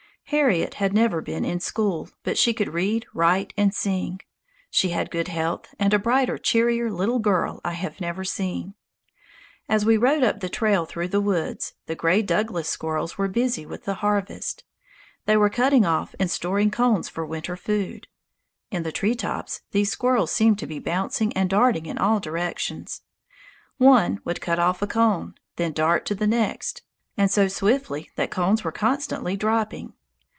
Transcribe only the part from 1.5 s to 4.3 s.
school, but she could read, write, and sing.